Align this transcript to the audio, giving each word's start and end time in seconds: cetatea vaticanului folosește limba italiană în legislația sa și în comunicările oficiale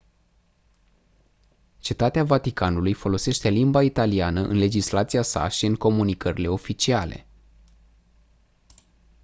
cetatea 1.79 2.23
vaticanului 2.23 2.93
folosește 2.93 3.49
limba 3.49 3.81
italiană 3.81 4.41
în 4.41 4.57
legislația 4.57 5.21
sa 5.21 5.47
și 5.47 5.65
în 5.65 5.75
comunicările 5.75 6.47
oficiale 6.47 7.25